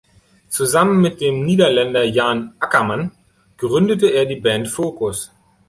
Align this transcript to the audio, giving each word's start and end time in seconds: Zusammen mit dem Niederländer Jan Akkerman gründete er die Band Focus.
Zusammen 0.47 0.99
mit 0.99 1.21
dem 1.21 1.45
Niederländer 1.45 2.03
Jan 2.03 2.55
Akkerman 2.59 3.11
gründete 3.57 4.07
er 4.07 4.25
die 4.25 4.41
Band 4.41 4.67
Focus. 4.67 5.29